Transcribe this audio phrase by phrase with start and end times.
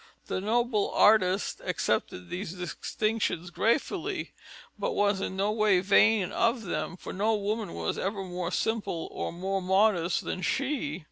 [0.25, 4.31] The noble artist accepted these distinctions gratefully,
[4.79, 9.09] but was in no way vain of them, for no woman was ever more simple
[9.11, 10.99] or more modest than she.